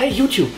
[0.00, 0.52] Hey YouTube,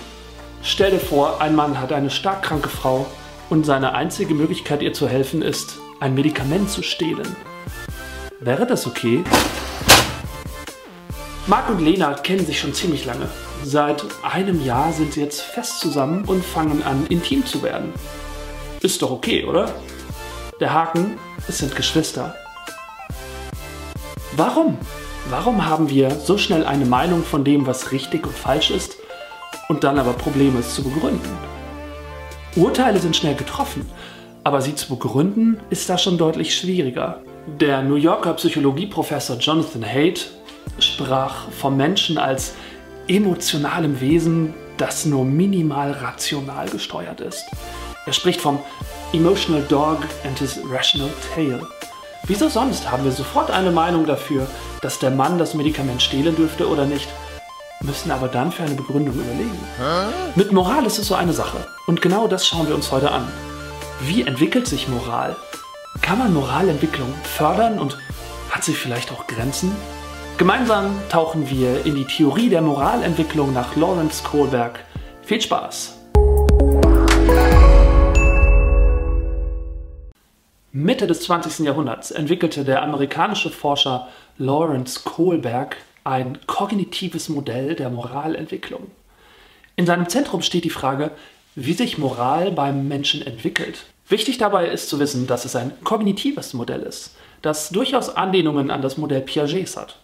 [0.62, 3.06] stell dir vor, ein Mann hat eine stark kranke Frau
[3.48, 7.36] und seine einzige Möglichkeit ihr zu helfen ist, ein Medikament zu stehlen.
[8.38, 9.24] Wäre das okay?
[11.46, 13.30] Marc und Lena kennen sich schon ziemlich lange.
[13.64, 17.94] Seit einem Jahr sind sie jetzt fest zusammen und fangen an, intim zu werden.
[18.82, 19.72] Ist doch okay, oder?
[20.60, 21.16] Der Haken,
[21.48, 22.34] es sind Geschwister.
[24.36, 24.76] Warum?
[25.30, 28.98] Warum haben wir so schnell eine Meinung von dem, was richtig und falsch ist,
[29.70, 31.30] und dann aber Probleme es zu begründen?
[32.56, 33.88] Urteile sind schnell getroffen,
[34.42, 37.20] aber sie zu begründen ist da schon deutlich schwieriger.
[37.60, 40.32] Der New Yorker Psychologieprofessor Jonathan Haidt
[40.80, 42.54] sprach vom Menschen als
[43.06, 47.44] emotionalem Wesen, das nur minimal rational gesteuert ist.
[48.06, 48.58] Er spricht vom
[49.12, 51.64] Emotional Dog and his Rational Tail.
[52.24, 54.48] Wieso sonst haben wir sofort eine Meinung dafür,
[54.82, 57.08] dass der Mann das Medikament stehlen dürfte oder nicht,
[57.82, 59.58] müssen aber dann für eine Begründung überlegen.
[60.34, 61.66] Mit Moral ist es so eine Sache.
[61.86, 63.26] Und genau das schauen wir uns heute an.
[64.00, 65.36] Wie entwickelt sich Moral?
[66.02, 67.98] Kann man Moralentwicklung fördern und
[68.50, 69.74] hat sie vielleicht auch Grenzen?
[70.36, 74.80] Gemeinsam tauchen wir in die Theorie der Moralentwicklung nach Lawrence Kohlberg.
[75.22, 75.96] Viel Spaß!
[80.72, 81.66] Mitte des 20.
[81.66, 88.90] Jahrhunderts entwickelte der amerikanische Forscher Lawrence Kohlberg ein kognitives Modell der Moralentwicklung.
[89.76, 91.10] In seinem Zentrum steht die Frage,
[91.54, 93.84] wie sich Moral beim Menschen entwickelt.
[94.08, 98.82] Wichtig dabei ist zu wissen, dass es ein kognitives Modell ist, das durchaus Anlehnungen an
[98.82, 99.96] das Modell Piagets hat.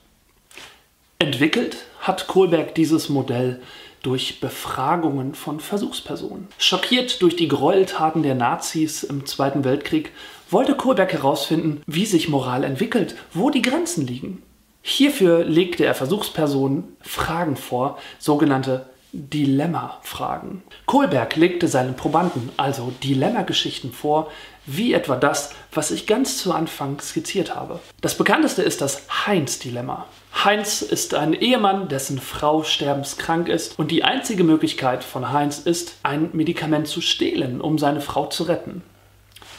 [1.18, 3.60] Entwickelt hat Kohlberg dieses Modell
[4.02, 6.46] durch Befragungen von Versuchspersonen.
[6.58, 10.12] Schockiert durch die Gräueltaten der Nazis im Zweiten Weltkrieg
[10.50, 14.42] wollte Kohlberg herausfinden, wie sich Moral entwickelt, wo die Grenzen liegen.
[14.88, 20.62] Hierfür legte er Versuchspersonen Fragen vor, sogenannte Dilemma-Fragen.
[20.86, 24.30] Kohlberg legte seinen Probanden also Dilemma-Geschichten vor,
[24.64, 27.80] wie etwa das, was ich ganz zu Anfang skizziert habe.
[28.00, 30.06] Das bekannteste ist das Heinz-Dilemma.
[30.44, 35.96] Heinz ist ein Ehemann, dessen Frau sterbenskrank ist und die einzige Möglichkeit von Heinz ist,
[36.04, 38.82] ein Medikament zu stehlen, um seine Frau zu retten.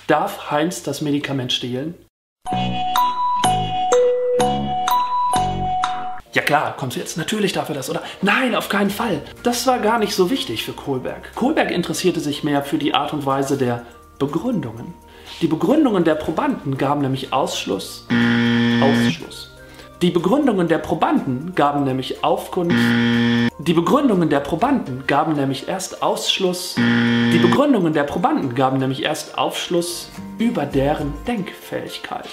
[0.08, 1.96] Darf Heinz das Medikament stehlen?
[6.34, 8.02] Ja klar, kommst du jetzt, natürlich darf er das, oder?
[8.22, 9.22] Nein, auf keinen Fall.
[9.44, 11.34] Das war gar nicht so wichtig für Kohlberg.
[11.36, 13.86] Kohlberg interessierte sich mehr für die Art und Weise der
[14.20, 14.94] Begründungen.
[15.42, 18.06] Die Begründungen der Probanden gaben nämlich Ausschluss,
[18.82, 19.52] Ausschluss.
[20.02, 22.78] Die Begründungen der Probanden gaben nämlich Aufkunft.
[23.58, 26.76] Die Begründungen der Probanden gaben nämlich erst Ausschluss.
[26.78, 32.28] Die Begründungen der Probanden gaben nämlich erst Aufschluss über deren Denkfähigkeit.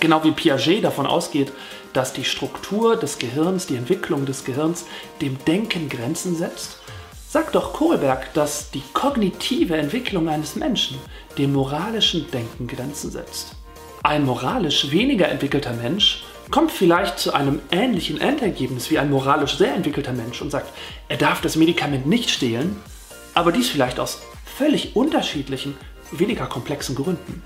[0.00, 1.52] Genau wie Piaget davon ausgeht,
[1.94, 4.84] dass die Struktur des Gehirns, die Entwicklung des Gehirns
[5.22, 6.78] dem Denken Grenzen setzt,
[7.28, 10.98] sagt doch Kohlberg, dass die kognitive Entwicklung eines Menschen
[11.38, 13.56] dem moralischen Denken Grenzen setzt.
[14.02, 19.74] Ein moralisch weniger entwickelter Mensch kommt vielleicht zu einem ähnlichen Endergebnis wie ein moralisch sehr
[19.74, 20.72] entwickelter Mensch und sagt,
[21.08, 22.76] er darf das Medikament nicht stehlen,
[23.34, 25.76] aber dies vielleicht aus völlig unterschiedlichen,
[26.12, 27.42] weniger komplexen Gründen.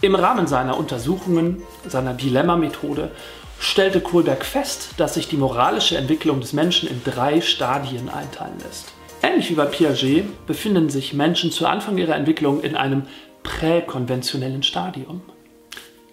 [0.00, 3.10] Im Rahmen seiner Untersuchungen, seiner Dilemma-Methode,
[3.58, 8.92] stellte Kohlberg fest, dass sich die moralische Entwicklung des Menschen in drei Stadien einteilen lässt.
[9.22, 13.04] Ähnlich wie bei Piaget befinden sich Menschen zu Anfang ihrer Entwicklung in einem
[13.42, 15.22] präkonventionellen Stadium.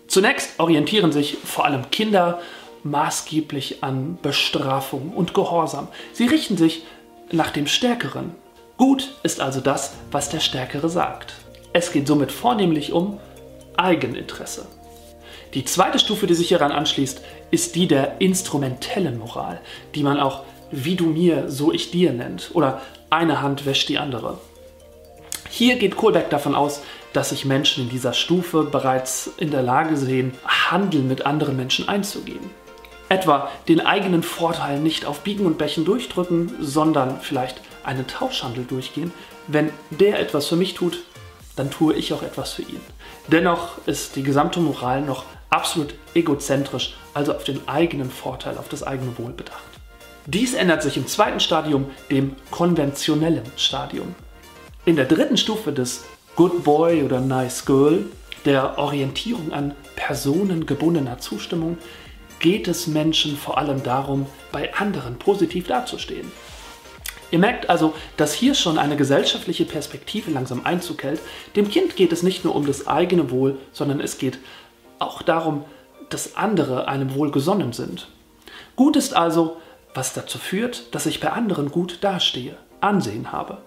[0.07, 2.39] Zunächst orientieren sich vor allem Kinder
[2.83, 5.87] maßgeblich an Bestrafung und Gehorsam.
[6.11, 6.83] Sie richten sich
[7.31, 8.35] nach dem Stärkeren.
[8.77, 11.33] Gut ist also das, was der Stärkere sagt.
[11.71, 13.19] Es geht somit vornehmlich um
[13.77, 14.67] Eigeninteresse.
[15.53, 17.21] Die zweite Stufe, die sich hieran anschließt,
[17.51, 19.59] ist die der instrumentellen Moral,
[19.93, 22.81] die man auch wie du mir, so ich dir nennt oder
[23.11, 24.39] eine Hand wäscht die andere.
[25.49, 26.81] Hier geht Kohlberg davon aus,
[27.13, 31.87] dass sich Menschen in dieser Stufe bereits in der Lage sehen, Handel mit anderen Menschen
[31.87, 32.49] einzugehen.
[33.07, 39.13] Etwa den eigenen Vorteil nicht auf Biegen und Bächen durchdrücken, sondern vielleicht einen Tauschhandel durchgehen.
[39.45, 41.03] Wenn der etwas für mich tut,
[41.55, 42.81] dann tue ich auch etwas für ihn.
[43.27, 48.81] Dennoch ist die gesamte Moral noch absolut egozentrisch, also auf den eigenen Vorteil, auf das
[48.81, 49.61] eigene Wohl bedacht.
[50.25, 54.15] Dies ändert sich im zweiten Stadium, dem konventionellen Stadium.
[54.85, 56.05] In der dritten Stufe des
[56.35, 58.05] Good Boy oder Nice Girl,
[58.45, 61.77] der Orientierung an personengebundener Zustimmung,
[62.39, 66.31] geht es Menschen vor allem darum, bei anderen positiv dazustehen.
[67.33, 71.19] Ihr merkt also, dass hier schon eine gesellschaftliche Perspektive langsam Einzug hält.
[71.55, 74.37] Dem Kind geht es nicht nur um das eigene Wohl, sondern es geht
[74.99, 75.65] auch darum,
[76.09, 78.07] dass andere einem wohlgesonnen sind.
[78.75, 79.57] Gut ist also,
[79.93, 83.59] was dazu führt, dass ich bei anderen gut dastehe, Ansehen habe.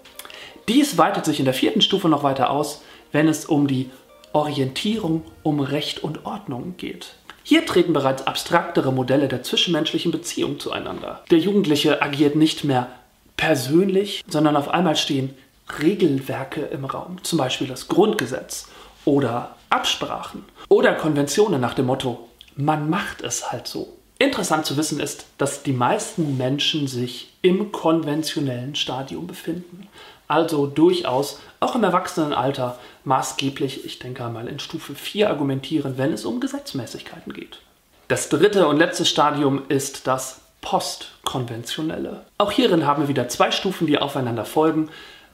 [0.69, 2.83] Dies weitet sich in der vierten Stufe noch weiter aus,
[3.13, 3.91] wenn es um die
[4.33, 7.15] Orientierung um Recht und Ordnung geht.
[7.43, 11.23] Hier treten bereits abstraktere Modelle der zwischenmenschlichen Beziehung zueinander.
[11.31, 12.89] Der Jugendliche agiert nicht mehr
[13.37, 15.35] persönlich, sondern auf einmal stehen
[15.81, 18.69] Regelwerke im Raum, zum Beispiel das Grundgesetz
[19.07, 23.97] oder Absprachen oder Konventionen nach dem Motto, man macht es halt so.
[24.19, 29.89] Interessant zu wissen ist, dass die meisten Menschen sich im konventionellen Stadium befinden.
[30.27, 36.25] Also durchaus auch im Erwachsenenalter maßgeblich, ich denke einmal in Stufe 4 argumentieren, wenn es
[36.25, 37.61] um Gesetzmäßigkeiten geht.
[38.09, 42.25] Das dritte und letzte Stadium ist das postkonventionelle.
[42.39, 44.89] Auch hierin haben wir wieder zwei Stufen, die aufeinander folgen,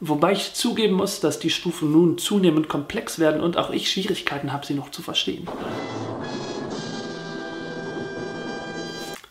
[0.04, 4.52] wobei ich zugeben muss, dass die Stufen nun zunehmend komplex werden und auch ich Schwierigkeiten
[4.52, 5.46] habe, sie noch zu verstehen.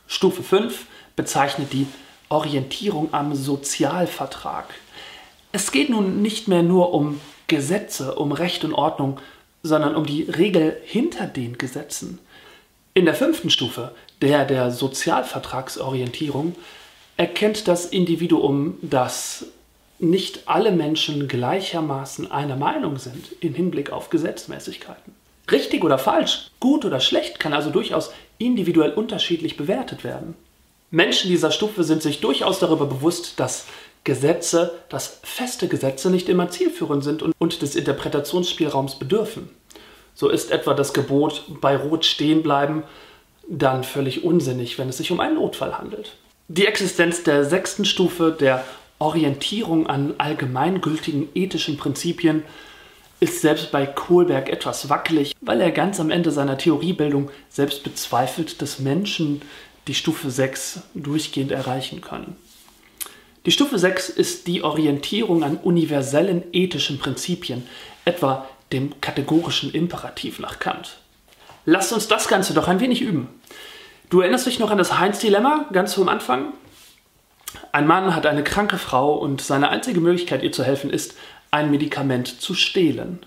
[0.07, 0.85] Stufe 5
[1.17, 1.87] bezeichnet die
[2.29, 4.73] Orientierung am Sozialvertrag.
[5.51, 9.19] Es geht nun nicht mehr nur um Gesetze, um Recht und Ordnung,
[9.63, 12.19] sondern um die Regel hinter den Gesetzen.
[12.93, 16.55] In der fünften Stufe, der der Sozialvertragsorientierung,
[17.17, 19.47] erkennt das Individuum, dass
[20.01, 25.13] nicht alle Menschen gleichermaßen einer Meinung sind im Hinblick auf Gesetzmäßigkeiten.
[25.51, 30.35] Richtig oder falsch, gut oder schlecht kann also durchaus individuell unterschiedlich bewertet werden.
[30.89, 33.65] Menschen dieser Stufe sind sich durchaus darüber bewusst, dass
[34.03, 39.49] Gesetze, dass feste Gesetze nicht immer zielführend sind und, des Interpretationsspielraums bedürfen.
[40.15, 42.83] So ist etwa das Gebot bei Rot stehen bleiben
[43.47, 46.13] dann völlig unsinnig, wenn es sich um einen Notfall handelt.
[46.47, 48.63] Die Existenz der sechsten Stufe der
[49.01, 52.43] Orientierung an allgemeingültigen ethischen Prinzipien
[53.19, 58.61] ist selbst bei Kohlberg etwas wackelig, weil er ganz am Ende seiner Theoriebildung selbst bezweifelt,
[58.61, 59.41] dass Menschen
[59.87, 62.35] die Stufe 6 durchgehend erreichen können.
[63.47, 67.63] Die Stufe 6 ist die Orientierung an universellen ethischen Prinzipien,
[68.05, 70.99] etwa dem kategorischen Imperativ nach Kant.
[71.65, 73.29] Lasst uns das Ganze doch ein wenig üben.
[74.11, 76.53] Du erinnerst dich noch an das Heinz-Dilemma ganz vom Anfang?
[77.71, 81.15] Ein Mann hat eine kranke Frau und seine einzige Möglichkeit, ihr zu helfen, ist,
[81.51, 83.25] ein Medikament zu stehlen.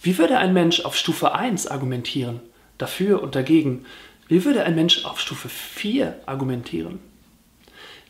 [0.00, 2.40] Wie würde ein Mensch auf Stufe 1 argumentieren?
[2.78, 3.84] Dafür und dagegen.
[4.26, 7.00] Wie würde ein Mensch auf Stufe 4 argumentieren?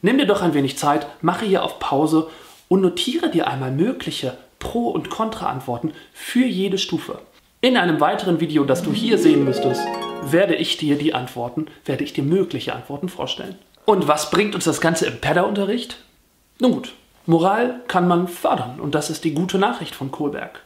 [0.01, 2.31] Nimm dir doch ein wenig Zeit, mache hier auf Pause
[2.69, 7.21] und notiere dir einmal mögliche Pro- und Kontra-Antworten für jede Stufe.
[7.61, 9.83] In einem weiteren Video, das du hier sehen müsstest,
[10.23, 13.57] werde ich dir die Antworten, werde ich dir mögliche Antworten vorstellen.
[13.85, 15.99] Und was bringt uns das Ganze im Pedderunterricht?
[16.59, 16.95] Nun gut,
[17.27, 20.61] Moral kann man fördern und das ist die gute Nachricht von Kohlberg.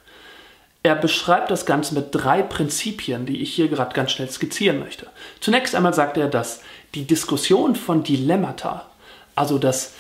[0.82, 5.08] Er beschreibt das Ganze mit drei Prinzipien, die ich hier gerade ganz schnell skizzieren möchte.
[5.40, 6.62] Zunächst einmal sagt er, dass
[6.94, 8.86] die Diskussion von Dilemmata,
[9.34, 9.94] also das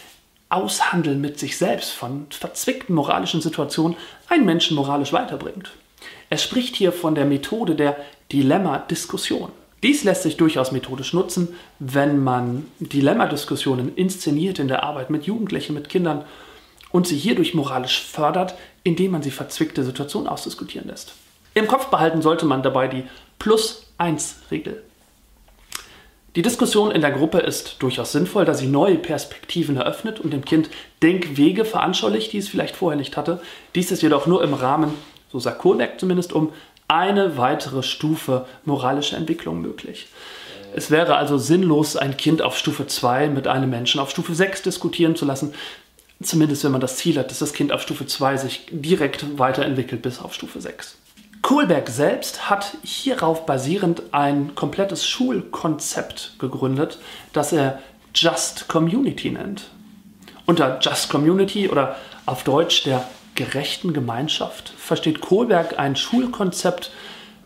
[0.48, 3.96] Aushandeln mit sich selbst von verzwickten moralischen Situationen,
[4.28, 5.72] einen Menschen moralisch weiterbringt.
[6.30, 7.96] Er spricht hier von der Methode der
[8.30, 9.50] Dilemma-Diskussion.
[9.82, 15.74] Dies lässt sich durchaus methodisch nutzen, wenn man Dilemmadiskussionen inszeniert in der Arbeit mit Jugendlichen,
[15.74, 16.24] mit Kindern
[16.92, 21.14] und sie hierdurch moralisch fördert, indem man sie verzwickte Situationen ausdiskutieren lässt.
[21.54, 23.04] Im Kopf behalten sollte man dabei die
[23.38, 24.82] Plus-1-Regel.
[26.36, 30.44] Die Diskussion in der Gruppe ist durchaus sinnvoll, da sie neue Perspektiven eröffnet und dem
[30.44, 30.68] Kind
[31.02, 33.40] Denkwege veranschaulicht, die es vielleicht vorher nicht hatte.
[33.74, 34.92] Dies ist jedoch nur im Rahmen,
[35.32, 36.52] so sagt Kohlberg zumindest, um
[36.88, 40.08] eine weitere Stufe moralischer Entwicklung möglich.
[40.74, 44.62] Es wäre also sinnlos, ein Kind auf Stufe 2 mit einem Menschen auf Stufe 6
[44.62, 45.54] diskutieren zu lassen,
[46.22, 50.02] zumindest wenn man das Ziel hat, dass das Kind auf Stufe 2 sich direkt weiterentwickelt
[50.02, 50.98] bis auf Stufe 6.
[51.42, 56.98] Kohlberg selbst hat hierauf basierend ein komplettes Schulkonzept gegründet,
[57.32, 57.80] das er
[58.14, 59.70] Just Community nennt.
[60.44, 66.90] Unter Just Community oder auf Deutsch der gerechten Gemeinschaft versteht Kohlberg ein Schulkonzept,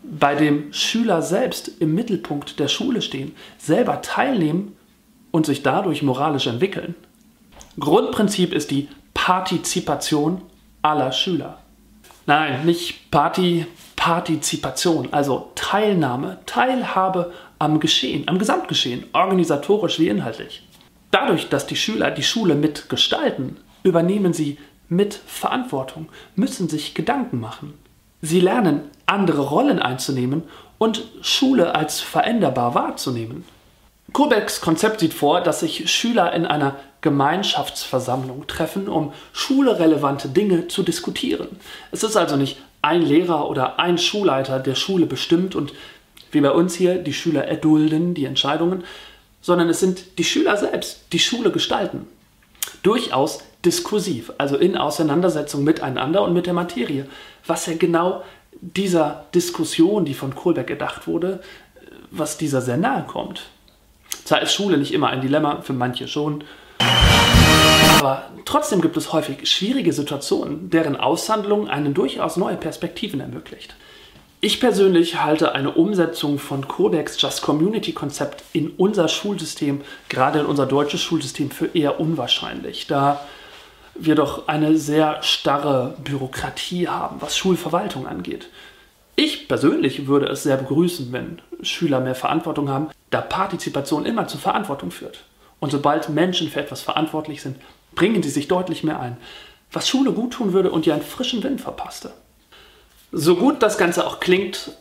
[0.03, 4.75] bei dem Schüler selbst im Mittelpunkt der Schule stehen, selber teilnehmen
[5.29, 6.95] und sich dadurch moralisch entwickeln.
[7.79, 10.41] Grundprinzip ist die Partizipation
[10.81, 11.59] aller Schüler.
[12.25, 20.67] Nein, nicht Party, Partizipation, also Teilnahme, Teilhabe am Geschehen, am Gesamtgeschehen, organisatorisch wie inhaltlich.
[21.11, 24.57] Dadurch, dass die Schüler die Schule mitgestalten, übernehmen sie
[24.91, 27.73] mit Verantwortung, müssen sich Gedanken machen.
[28.21, 30.43] Sie lernen, andere Rollen einzunehmen
[30.77, 33.45] und Schule als veränderbar wahrzunehmen.
[34.11, 40.83] Kohlbergs Konzept sieht vor, dass sich Schüler in einer Gemeinschaftsversammlung treffen, um schulerelevante Dinge zu
[40.83, 41.47] diskutieren.
[41.91, 45.71] Es ist also nicht ein Lehrer oder ein Schulleiter, der Schule bestimmt und
[46.31, 48.83] wie bei uns hier die Schüler erdulden die Entscheidungen,
[49.41, 52.07] sondern es sind die Schüler selbst, die Schule gestalten.
[52.83, 57.07] Durchaus diskursiv, also in Auseinandersetzung miteinander und mit der Materie,
[57.45, 58.23] was ja genau
[58.59, 61.41] dieser Diskussion, die von Kohlberg gedacht wurde,
[62.11, 63.43] was dieser sehr nahe kommt.
[64.25, 66.43] Zwar ist Schule nicht immer ein Dilemma, für manche schon,
[67.99, 73.75] aber trotzdem gibt es häufig schwierige Situationen, deren Aushandlung einen durchaus neue Perspektiven ermöglicht.
[74.43, 80.47] Ich persönlich halte eine Umsetzung von Codex Just Community Konzept in unser Schulsystem, gerade in
[80.47, 83.23] unser deutsches Schulsystem, für eher unwahrscheinlich, da
[83.95, 88.49] wir doch eine sehr starre Bürokratie haben, was Schulverwaltung angeht.
[89.15, 94.39] Ich persönlich würde es sehr begrüßen, wenn Schüler mehr Verantwortung haben, da Partizipation immer zur
[94.39, 95.25] Verantwortung führt.
[95.59, 97.57] Und sobald Menschen für etwas verantwortlich sind,
[97.93, 99.17] bringen sie sich deutlich mehr ein,
[99.71, 102.11] was Schule gut tun würde und ihr einen frischen Wind verpasste.
[103.11, 104.71] So gut das Ganze auch klingt,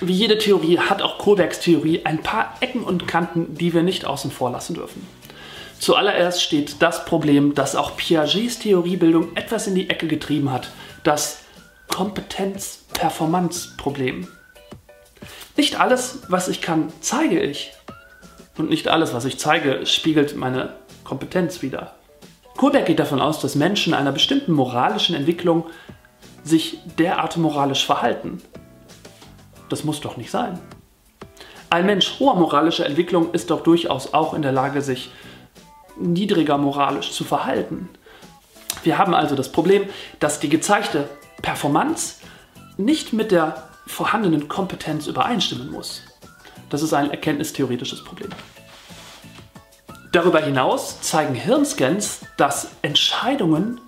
[0.00, 4.04] wie jede Theorie hat auch Kohlbergs Theorie ein paar Ecken und Kanten, die wir nicht
[4.04, 5.06] außen vor lassen dürfen.
[5.78, 10.70] Zuallererst steht das Problem, das auch Piagets Theoriebildung etwas in die Ecke getrieben hat,
[11.04, 11.40] das
[11.88, 14.28] Kompetenz-Performanz-Problem.
[15.56, 17.72] Nicht alles, was ich kann, zeige ich.
[18.58, 21.94] Und nicht alles, was ich zeige, spiegelt meine Kompetenz wider.
[22.56, 25.66] Kohlberg geht davon aus, dass Menschen einer bestimmten moralischen Entwicklung
[26.42, 28.42] sich derart moralisch verhalten.
[29.68, 30.58] Das muss doch nicht sein.
[31.68, 35.10] Ein Mensch hoher moralischer Entwicklung ist doch durchaus auch in der Lage, sich
[35.98, 37.88] niedriger moralisch zu verhalten.
[38.82, 39.88] Wir haben also das Problem,
[40.20, 41.08] dass die gezeigte
[41.42, 42.16] Performance
[42.76, 46.02] nicht mit der vorhandenen Kompetenz übereinstimmen muss.
[46.70, 48.30] Das ist ein erkenntnistheoretisches Problem.
[50.12, 53.80] Darüber hinaus zeigen Hirnscans, dass Entscheidungen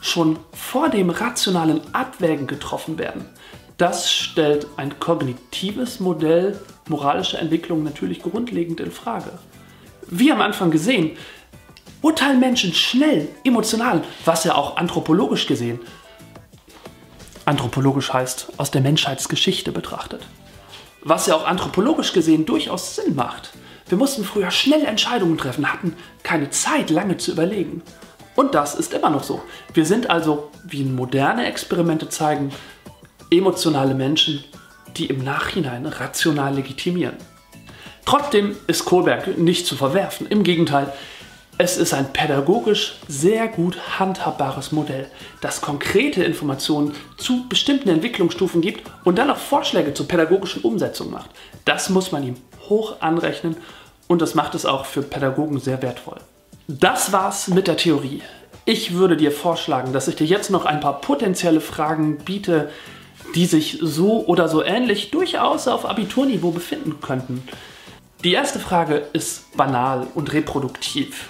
[0.00, 3.26] schon vor dem rationalen Abwägen getroffen werden.
[3.76, 9.30] Das stellt ein kognitives Modell moralischer Entwicklung natürlich grundlegend in Frage.
[10.08, 11.16] Wie am Anfang gesehen,
[12.02, 15.80] urteilen Menschen schnell, emotional, was ja auch anthropologisch gesehen,
[17.44, 20.22] anthropologisch heißt aus der Menschheitsgeschichte betrachtet,
[21.02, 23.52] was ja auch anthropologisch gesehen durchaus Sinn macht.
[23.88, 27.82] Wir mussten früher schnell Entscheidungen treffen, hatten keine Zeit lange zu überlegen.
[28.36, 29.42] Und das ist immer noch so.
[29.74, 32.52] Wir sind also, wie moderne Experimente zeigen,
[33.30, 34.44] emotionale Menschen,
[34.96, 37.16] die im Nachhinein rational legitimieren.
[38.04, 40.26] Trotzdem ist Kohlberg nicht zu verwerfen.
[40.28, 40.92] Im Gegenteil,
[41.62, 45.06] es ist ein pädagogisch sehr gut handhabbares Modell,
[45.42, 51.28] das konkrete Informationen zu bestimmten Entwicklungsstufen gibt und dann auch Vorschläge zur pädagogischen Umsetzung macht.
[51.66, 52.36] Das muss man ihm
[52.70, 53.58] hoch anrechnen
[54.08, 56.16] und das macht es auch für Pädagogen sehr wertvoll.
[56.66, 58.22] Das war's mit der Theorie.
[58.64, 62.70] Ich würde dir vorschlagen, dass ich dir jetzt noch ein paar potenzielle Fragen biete,
[63.34, 67.46] die sich so oder so ähnlich durchaus auf Abiturniveau befinden könnten.
[68.24, 71.28] Die erste Frage ist banal und reproduktiv.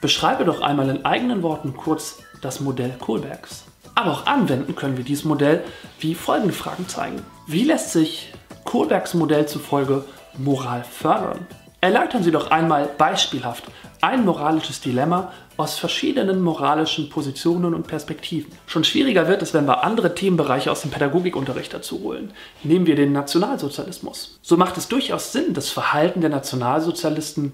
[0.00, 3.64] Beschreibe doch einmal in eigenen Worten kurz das Modell Kohlbergs.
[3.94, 5.64] Aber auch anwenden können wir dieses Modell
[5.98, 7.22] wie folgende Fragen zeigen.
[7.46, 8.32] Wie lässt sich
[8.64, 10.04] Kohlbergs Modell zufolge
[10.36, 11.46] Moral fördern?
[11.80, 13.64] Erläutern Sie doch einmal beispielhaft
[14.00, 18.52] ein moralisches Dilemma aus verschiedenen moralischen Positionen und Perspektiven.
[18.66, 22.32] Schon schwieriger wird es, wenn wir andere Themenbereiche aus dem Pädagogikunterricht dazu holen.
[22.62, 24.38] Nehmen wir den Nationalsozialismus.
[24.42, 27.52] So macht es durchaus Sinn, das Verhalten der Nationalsozialisten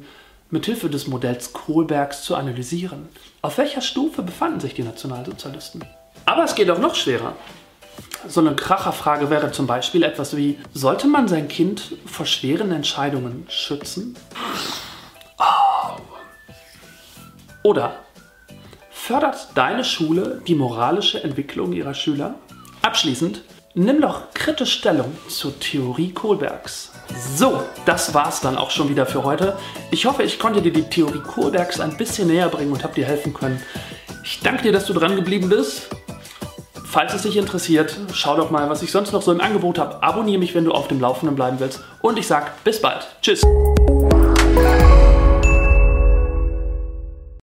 [0.50, 3.08] mithilfe des Modells Kohlbergs zu analysieren.
[3.42, 5.84] Auf welcher Stufe befanden sich die Nationalsozialisten?
[6.26, 7.34] Aber es geht auch noch schwerer.
[8.26, 13.46] So eine Kracherfrage wäre zum Beispiel etwas wie, sollte man sein Kind vor schweren Entscheidungen
[13.48, 14.16] schützen?
[15.38, 15.98] Oh.
[17.62, 17.96] Oder
[18.90, 22.36] fördert deine Schule die moralische Entwicklung ihrer Schüler?
[22.80, 23.42] Abschließend,
[23.74, 26.92] nimm doch kritisch Stellung zur Theorie Kohlbergs.
[27.36, 29.56] So, das war's dann auch schon wieder für heute.
[29.90, 33.04] Ich hoffe, ich konnte dir die Theorie Kohlbergs ein bisschen näher bringen und habe dir
[33.04, 33.60] helfen können.
[34.22, 35.88] Ich danke dir, dass du dran geblieben bist.
[36.84, 40.00] Falls es dich interessiert, schau doch mal, was ich sonst noch so im Angebot habe.
[40.02, 41.80] Abonniere mich, wenn du auf dem Laufenden bleiben willst.
[42.00, 43.08] Und ich sag bis bald.
[43.20, 43.42] Tschüss.